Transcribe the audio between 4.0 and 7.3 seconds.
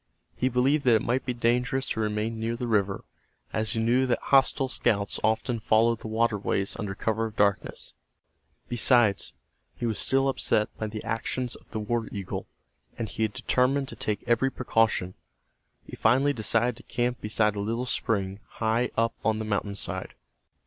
that hostile scouts often followed the waterways under cover